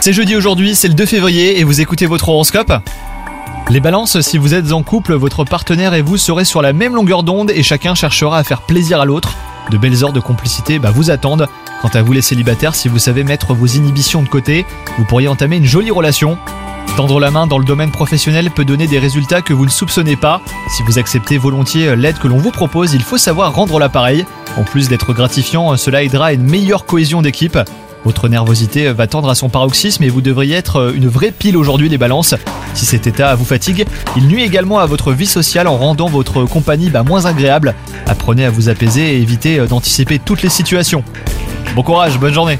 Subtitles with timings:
[0.00, 2.72] C'est jeudi aujourd'hui, c'est le 2 février et vous écoutez votre horoscope
[3.70, 6.96] Les balances, si vous êtes en couple, votre partenaire et vous serez sur la même
[6.96, 9.36] longueur d'onde et chacun cherchera à faire plaisir à l'autre.
[9.70, 11.46] De belles heures de complicité bah, vous attendent.
[11.80, 14.66] Quant à vous les célibataires, si vous savez mettre vos inhibitions de côté,
[14.98, 16.36] vous pourriez entamer une jolie relation.
[16.96, 20.16] Tendre la main dans le domaine professionnel peut donner des résultats que vous ne soupçonnez
[20.16, 20.40] pas.
[20.76, 24.26] Si vous acceptez volontiers l'aide que l'on vous propose, il faut savoir rendre l'appareil.
[24.58, 27.56] En plus d'être gratifiant, cela aidera à une meilleure cohésion d'équipe.
[28.04, 31.88] Votre nervosité va tendre à son paroxysme et vous devriez être une vraie pile aujourd'hui
[31.88, 32.34] les balances.
[32.74, 36.44] Si cet état vous fatigue, il nuit également à votre vie sociale en rendant votre
[36.44, 37.74] compagnie bah, moins agréable.
[38.06, 41.04] Apprenez à vous apaiser et évitez d'anticiper toutes les situations.
[41.76, 42.58] Bon courage, bonne journée